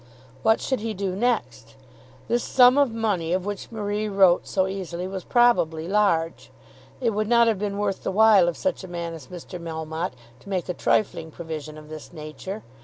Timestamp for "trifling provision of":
10.73-11.87